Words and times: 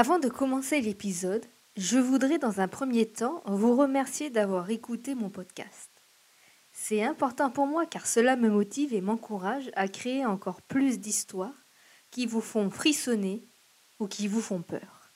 Avant 0.00 0.18
de 0.18 0.30
commencer 0.30 0.80
l'épisode, 0.80 1.44
je 1.76 1.98
voudrais 1.98 2.38
dans 2.38 2.60
un 2.60 2.68
premier 2.68 3.04
temps 3.04 3.42
vous 3.44 3.76
remercier 3.76 4.30
d'avoir 4.30 4.70
écouté 4.70 5.14
mon 5.14 5.28
podcast. 5.28 5.90
C'est 6.72 7.02
important 7.02 7.50
pour 7.50 7.66
moi 7.66 7.84
car 7.84 8.06
cela 8.06 8.34
me 8.34 8.48
motive 8.48 8.94
et 8.94 9.02
m'encourage 9.02 9.70
à 9.76 9.88
créer 9.88 10.24
encore 10.24 10.62
plus 10.62 11.00
d'histoires 11.00 11.66
qui 12.10 12.24
vous 12.24 12.40
font 12.40 12.70
frissonner 12.70 13.42
ou 13.98 14.06
qui 14.06 14.26
vous 14.26 14.40
font 14.40 14.62
peur. 14.62 15.10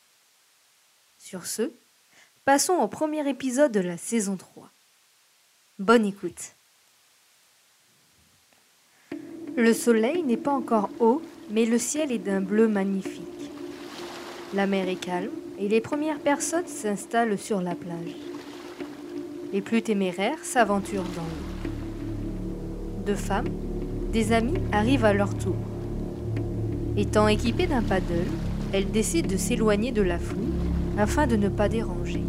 Sur 1.18 1.46
ce, 1.46 1.72
passons 2.44 2.74
au 2.74 2.86
premier 2.86 3.26
épisode 3.26 3.72
de 3.72 3.80
la 3.80 3.96
saison 3.96 4.36
3. 4.36 4.68
Bonne 5.78 6.04
écoute. 6.04 6.52
Le 9.56 9.72
soleil 9.72 10.22
n'est 10.24 10.36
pas 10.36 10.52
encore 10.52 10.90
haut, 11.00 11.22
mais 11.48 11.64
le 11.64 11.78
ciel 11.78 12.12
est 12.12 12.18
d'un 12.18 12.42
bleu 12.42 12.68
magnifique. 12.68 13.43
La 14.54 14.68
mer 14.68 14.88
est 14.88 14.94
calme 14.94 15.32
et 15.58 15.66
les 15.66 15.80
premières 15.80 16.20
personnes 16.20 16.68
s'installent 16.68 17.36
sur 17.36 17.60
la 17.60 17.74
plage. 17.74 18.14
Les 19.52 19.60
plus 19.60 19.82
téméraires 19.82 20.44
s'aventurent 20.44 21.02
dans 21.02 21.22
l'eau. 21.22 21.70
Deux 23.04 23.16
femmes, 23.16 23.48
des 24.12 24.30
amis, 24.30 24.60
arrivent 24.70 25.04
à 25.04 25.12
leur 25.12 25.34
tour. 25.36 25.56
Étant 26.96 27.26
équipées 27.26 27.66
d'un 27.66 27.82
paddle, 27.82 28.30
elles 28.72 28.92
décident 28.92 29.28
de 29.28 29.36
s'éloigner 29.36 29.90
de 29.90 30.02
la 30.02 30.20
foule 30.20 30.52
afin 30.98 31.26
de 31.26 31.34
ne 31.34 31.48
pas 31.48 31.68
déranger. 31.68 32.22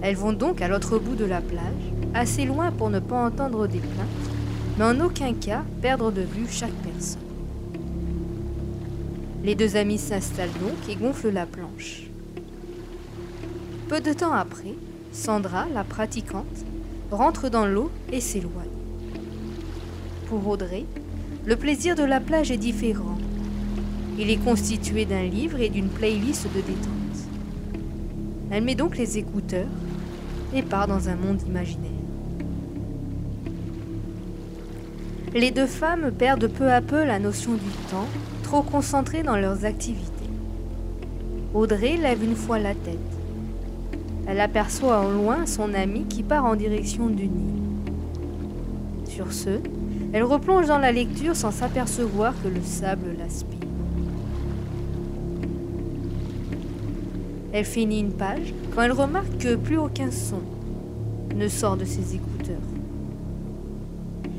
Elles 0.00 0.16
vont 0.16 0.32
donc 0.32 0.62
à 0.62 0.68
l'autre 0.68 0.98
bout 0.98 1.16
de 1.16 1.26
la 1.26 1.42
plage, 1.42 1.92
assez 2.14 2.46
loin 2.46 2.72
pour 2.72 2.88
ne 2.88 3.00
pas 3.00 3.26
entendre 3.26 3.66
des 3.66 3.80
plaintes, 3.80 4.30
mais 4.78 4.84
en 4.84 5.00
aucun 5.00 5.34
cas 5.34 5.64
perdre 5.82 6.10
de 6.10 6.22
vue 6.22 6.46
chaque 6.48 6.72
personne. 6.72 7.27
Les 9.48 9.54
deux 9.54 9.76
amis 9.76 9.96
s'installent 9.96 10.52
donc 10.60 10.90
et 10.90 10.94
gonflent 10.94 11.30
la 11.30 11.46
planche. 11.46 12.02
Peu 13.88 13.98
de 13.98 14.12
temps 14.12 14.34
après, 14.34 14.74
Sandra, 15.10 15.64
la 15.72 15.84
pratiquante, 15.84 16.66
rentre 17.10 17.48
dans 17.48 17.64
l'eau 17.64 17.90
et 18.12 18.20
s'éloigne. 18.20 18.68
Pour 20.26 20.46
Audrey, 20.46 20.84
le 21.46 21.56
plaisir 21.56 21.96
de 21.96 22.02
la 22.02 22.20
plage 22.20 22.50
est 22.50 22.58
différent. 22.58 23.16
Il 24.18 24.28
est 24.28 24.44
constitué 24.44 25.06
d'un 25.06 25.22
livre 25.22 25.58
et 25.60 25.70
d'une 25.70 25.88
playlist 25.88 26.44
de 26.54 26.60
détente. 26.60 27.18
Elle 28.50 28.64
met 28.64 28.74
donc 28.74 28.98
les 28.98 29.16
écouteurs 29.16 29.72
et 30.54 30.60
part 30.60 30.88
dans 30.88 31.08
un 31.08 31.16
monde 31.16 31.40
imaginaire. 31.48 31.90
Les 35.32 35.50
deux 35.50 35.66
femmes 35.66 36.12
perdent 36.12 36.48
peu 36.48 36.70
à 36.70 36.82
peu 36.82 37.02
la 37.02 37.18
notion 37.18 37.54
du 37.54 37.70
temps 37.90 38.08
trop 38.48 38.62
concentrés 38.62 39.22
dans 39.22 39.36
leurs 39.36 39.66
activités. 39.66 40.30
Audrey 41.52 41.98
lève 41.98 42.24
une 42.24 42.34
fois 42.34 42.58
la 42.58 42.74
tête. 42.74 42.98
Elle 44.26 44.40
aperçoit 44.40 45.00
en 45.00 45.10
loin 45.10 45.44
son 45.44 45.74
ami 45.74 46.06
qui 46.06 46.22
part 46.22 46.46
en 46.46 46.56
direction 46.56 47.08
du 47.08 47.28
Nil. 47.28 47.62
Sur 49.04 49.34
ce, 49.34 49.60
elle 50.14 50.24
replonge 50.24 50.66
dans 50.66 50.78
la 50.78 50.92
lecture 50.92 51.36
sans 51.36 51.50
s'apercevoir 51.50 52.32
que 52.42 52.48
le 52.48 52.62
sable 52.62 53.16
l'aspire. 53.18 53.58
Elle 57.52 57.66
finit 57.66 58.00
une 58.00 58.12
page 58.12 58.54
quand 58.74 58.80
elle 58.80 58.92
remarque 58.92 59.36
que 59.36 59.56
plus 59.56 59.76
aucun 59.76 60.10
son 60.10 60.40
ne 61.36 61.48
sort 61.48 61.76
de 61.76 61.84
ses 61.84 62.14
écouteurs. 62.14 62.56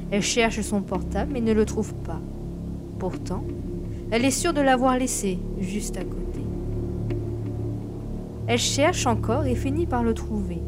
Elle 0.10 0.24
cherche 0.24 0.62
son 0.62 0.82
portable 0.82 1.32
mais 1.32 1.42
ne 1.42 1.54
le 1.54 1.66
trouve 1.66 1.94
pas. 1.94 2.20
Pourtant, 2.98 3.44
elle 4.12 4.26
est 4.26 4.32
sûre 4.32 4.54
de 4.54 4.62
l'avoir 4.62 4.98
laissé 4.98 5.40
juste 5.60 5.98
à 5.98 6.04
côté. 6.04 6.40
Elle 8.48 8.58
cherche 8.58 9.06
encore 9.06 9.46
et 9.46 9.56
finit 9.56 9.86
par 9.86 10.04
le 10.04 10.16
trouver. 10.16 10.62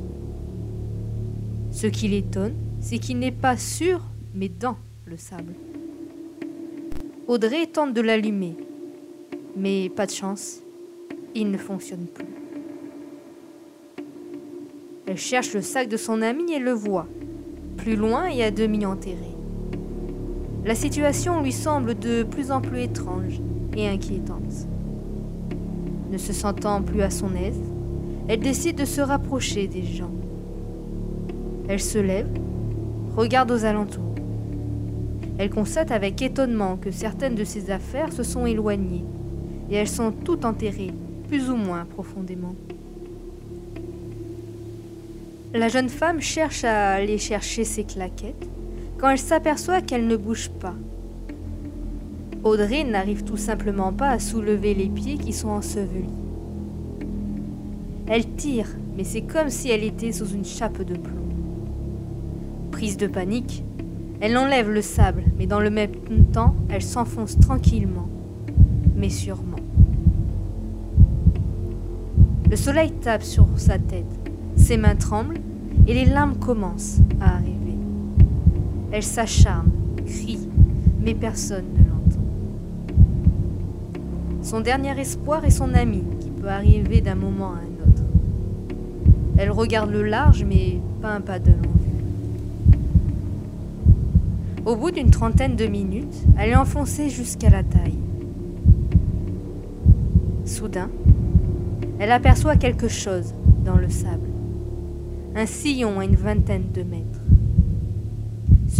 Ce 1.71 1.87
qui 1.87 2.07
l'étonne, 2.07 2.55
c'est 2.79 2.99
qu'il 2.99 3.17
n'est 3.17 3.31
pas 3.31 3.57
sur, 3.57 4.01
mais 4.35 4.49
dans 4.49 4.77
le 5.05 5.17
sable. 5.17 5.55
Audrey 7.27 7.65
tente 7.65 7.93
de 7.93 8.01
l'allumer, 8.01 8.55
mais 9.55 9.89
pas 9.89 10.05
de 10.05 10.11
chance, 10.11 10.61
il 11.33 11.49
ne 11.49 11.57
fonctionne 11.57 12.05
plus. 12.05 12.25
Elle 15.07 15.17
cherche 15.17 15.53
le 15.53 15.61
sac 15.61 15.89
de 15.89 15.97
son 15.97 16.21
ami 16.21 16.53
et 16.53 16.59
le 16.59 16.71
voit, 16.73 17.07
plus 17.77 17.95
loin 17.95 18.27
et 18.27 18.43
à 18.43 18.51
demi 18.51 18.85
enterré. 18.85 19.35
La 20.63 20.75
situation 20.75 21.41
lui 21.41 21.51
semble 21.51 21.97
de 21.97 22.21
plus 22.21 22.51
en 22.51 22.61
plus 22.61 22.81
étrange 22.81 23.41
et 23.75 23.87
inquiétante. 23.87 24.67
Ne 26.11 26.17
se 26.19 26.33
sentant 26.33 26.83
plus 26.83 27.01
à 27.01 27.09
son 27.09 27.33
aise, 27.35 27.59
elle 28.27 28.41
décide 28.41 28.77
de 28.77 28.85
se 28.85 29.01
rapprocher 29.01 29.67
des 29.67 29.81
gens. 29.81 30.11
Elle 31.67 31.79
se 31.79 31.97
lève, 31.97 32.29
regarde 33.17 33.49
aux 33.49 33.65
alentours. 33.65 34.13
Elle 35.39 35.49
constate 35.49 35.89
avec 35.89 36.21
étonnement 36.21 36.77
que 36.77 36.91
certaines 36.91 37.33
de 37.33 37.43
ses 37.43 37.71
affaires 37.71 38.13
se 38.13 38.21
sont 38.21 38.45
éloignées 38.45 39.05
et 39.71 39.75
elles 39.75 39.87
sont 39.87 40.11
toutes 40.11 40.45
enterrées, 40.45 40.93
plus 41.27 41.49
ou 41.49 41.55
moins 41.55 41.85
profondément. 41.85 42.53
La 45.55 45.69
jeune 45.69 45.89
femme 45.89 46.21
cherche 46.21 46.63
à 46.63 46.91
aller 46.91 47.17
chercher 47.17 47.63
ses 47.63 47.83
claquettes 47.83 48.47
quand 49.01 49.09
elle 49.09 49.17
s'aperçoit 49.17 49.81
qu'elle 49.81 50.05
ne 50.05 50.15
bouge 50.15 50.49
pas. 50.49 50.75
Audrey 52.43 52.83
n'arrive 52.83 53.23
tout 53.23 53.37
simplement 53.37 53.91
pas 53.91 54.09
à 54.09 54.19
soulever 54.19 54.75
les 54.75 54.89
pieds 54.89 55.17
qui 55.17 55.33
sont 55.33 55.49
ensevelis. 55.49 56.05
Elle 58.05 58.35
tire, 58.35 58.67
mais 58.95 59.03
c'est 59.03 59.23
comme 59.23 59.49
si 59.49 59.69
elle 59.71 59.83
était 59.83 60.11
sous 60.11 60.27
une 60.27 60.45
chape 60.45 60.83
de 60.83 60.95
plomb. 60.95 61.15
Prise 62.69 62.95
de 62.97 63.07
panique, 63.07 63.63
elle 64.19 64.37
enlève 64.37 64.69
le 64.69 64.83
sable, 64.83 65.23
mais 65.39 65.47
dans 65.47 65.59
le 65.59 65.71
même 65.71 65.89
temps, 66.31 66.55
elle 66.69 66.83
s'enfonce 66.83 67.39
tranquillement, 67.39 68.07
mais 68.95 69.09
sûrement. 69.09 69.57
Le 72.47 72.55
soleil 72.55 72.91
tape 72.91 73.23
sur 73.23 73.47
sa 73.55 73.79
tête, 73.79 74.05
ses 74.57 74.77
mains 74.77 74.95
tremblent 74.95 75.39
et 75.87 75.93
les 75.95 76.05
larmes 76.05 76.37
commencent 76.37 76.99
à 77.19 77.37
arriver. 77.37 77.60
Elle 78.91 79.03
s'acharne, 79.03 79.71
crie, 80.05 80.49
mais 80.99 81.13
personne 81.13 81.65
ne 81.73 81.89
l'entend. 81.89 82.25
Son 84.41 84.59
dernier 84.59 84.99
espoir 84.99 85.45
est 85.45 85.51
son 85.51 85.73
ami, 85.73 86.03
qui 86.19 86.29
peut 86.29 86.49
arriver 86.49 86.99
d'un 86.99 87.15
moment 87.15 87.53
à 87.53 87.59
un 87.59 87.87
autre. 87.87 88.03
Elle 89.37 89.51
regarde 89.51 89.91
le 89.91 90.03
large, 90.03 90.43
mais 90.43 90.79
pas 91.01 91.13
un 91.13 91.21
pas 91.21 91.39
de 91.39 91.51
vue. 91.51 91.55
Au 94.65 94.75
bout 94.75 94.91
d'une 94.91 95.09
trentaine 95.09 95.55
de 95.55 95.65
minutes, 95.67 96.23
elle 96.37 96.49
est 96.49 96.55
enfoncée 96.55 97.09
jusqu'à 97.09 97.49
la 97.49 97.63
taille. 97.63 97.97
Soudain, 100.45 100.89
elle 101.97 102.11
aperçoit 102.11 102.57
quelque 102.57 102.87
chose 102.89 103.33
dans 103.63 103.77
le 103.77 103.89
sable. 103.89 104.27
Un 105.35 105.45
sillon 105.45 105.99
à 105.99 106.05
une 106.05 106.15
vingtaine 106.15 106.65
de 106.73 106.83
mètres. 106.83 107.20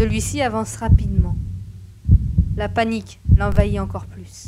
Celui-ci 0.01 0.41
avance 0.41 0.78
rapidement. 0.78 1.35
La 2.57 2.69
panique 2.69 3.19
l'envahit 3.38 3.79
encore 3.79 4.07
plus. 4.07 4.47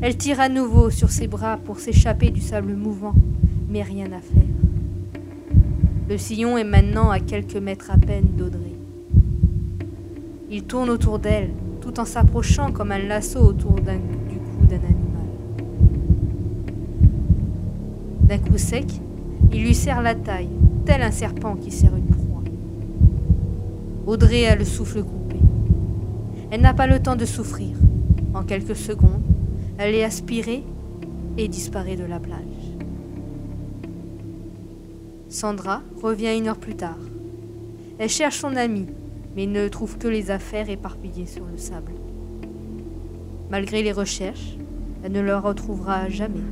Elle 0.00 0.16
tire 0.16 0.40
à 0.40 0.48
nouveau 0.48 0.90
sur 0.90 1.10
ses 1.10 1.28
bras 1.28 1.56
pour 1.56 1.78
s'échapper 1.78 2.30
du 2.30 2.40
sable 2.40 2.74
mouvant, 2.74 3.14
mais 3.68 3.82
rien 3.84 4.06
à 4.06 4.18
faire. 4.18 5.22
Le 6.08 6.18
sillon 6.18 6.58
est 6.58 6.64
maintenant 6.64 7.10
à 7.10 7.20
quelques 7.20 7.54
mètres 7.54 7.92
à 7.92 7.96
peine 7.96 8.26
d'Audrey. 8.36 8.74
Il 10.50 10.64
tourne 10.64 10.90
autour 10.90 11.20
d'elle, 11.20 11.50
tout 11.80 12.00
en 12.00 12.04
s'approchant 12.04 12.72
comme 12.72 12.90
un 12.90 12.98
lasso 12.98 13.38
autour 13.38 13.74
du 13.74 13.84
cou 13.84 14.66
d'un 14.68 14.78
animal. 14.78 15.28
D'un 18.24 18.38
coup 18.38 18.58
sec, 18.58 18.86
il 19.52 19.62
lui 19.62 19.76
serre 19.76 20.02
la 20.02 20.16
taille, 20.16 20.50
tel 20.84 21.02
un 21.02 21.12
serpent 21.12 21.54
qui 21.54 21.70
serre 21.70 21.94
une 21.94 22.06
proie. 22.06 22.25
Audrey 24.06 24.46
a 24.46 24.54
le 24.54 24.64
souffle 24.64 25.02
coupé. 25.02 25.34
Elle 26.52 26.60
n'a 26.60 26.74
pas 26.74 26.86
le 26.86 27.02
temps 27.02 27.16
de 27.16 27.24
souffrir. 27.24 27.76
En 28.34 28.44
quelques 28.44 28.76
secondes, 28.76 29.24
elle 29.78 29.96
est 29.96 30.04
aspirée 30.04 30.62
et 31.36 31.48
disparaît 31.48 31.96
de 31.96 32.04
la 32.04 32.20
plage. 32.20 32.38
Sandra 35.28 35.82
revient 36.00 36.38
une 36.38 36.46
heure 36.46 36.58
plus 36.58 36.76
tard. 36.76 37.00
Elle 37.98 38.08
cherche 38.08 38.38
son 38.38 38.54
amie, 38.54 38.86
mais 39.34 39.46
ne 39.46 39.66
trouve 39.66 39.98
que 39.98 40.06
les 40.06 40.30
affaires 40.30 40.70
éparpillées 40.70 41.26
sur 41.26 41.44
le 41.44 41.58
sable. 41.58 41.90
Malgré 43.50 43.82
les 43.82 43.92
recherches, 43.92 44.56
elle 45.02 45.12
ne 45.12 45.20
le 45.20 45.36
retrouvera 45.36 46.08
jamais. 46.08 46.44